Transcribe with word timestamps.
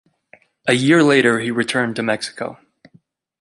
A 0.67 0.73
year 0.73 1.03
later 1.03 1.39
he 1.41 1.51
returned 1.51 1.95
to 1.97 2.01
Mexico. 2.01 2.57